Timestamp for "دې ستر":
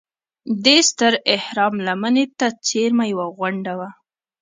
0.63-1.13